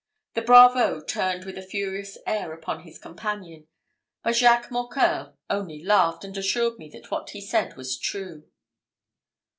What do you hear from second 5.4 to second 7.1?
only laughed, and assured me